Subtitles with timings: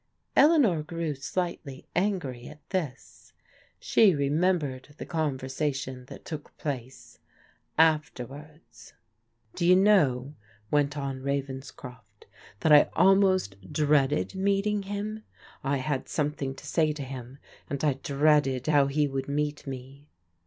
[0.35, 3.33] Eleanor grew slightly angry at this.
[3.79, 7.19] She remembered the conversation that took place,
[7.77, 8.93] afterwards."
[9.55, 10.33] Do you know,"
[10.71, 12.25] went on Ravenscroft,"
[12.61, 15.23] that I almost dreaded meeting him.
[15.63, 17.37] I had something to say to him,
[17.69, 20.07] and I dreaded how he would meet me."